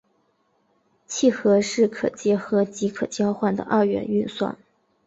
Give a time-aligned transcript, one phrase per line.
[1.07, 4.57] 楔和是可结合及可交换的二元运算。